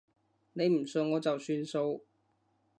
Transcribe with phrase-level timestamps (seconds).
[0.53, 2.03] 你唔信我就算數